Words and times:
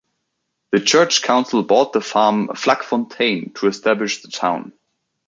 The 0.71 0.79
church 0.79 1.21
counsel 1.21 1.61
bought 1.61 1.93
the 1.93 2.01
farm 2.01 2.47
Vlakfontein 2.47 3.53
to 3.59 3.67
establish 3.67 4.23
the 4.23 4.29
town. 4.29 4.73